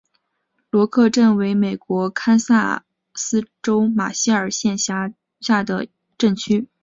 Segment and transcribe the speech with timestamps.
[0.71, 6.67] 罗克镇区为美国堪萨斯州马歇尔县辖下的镇区。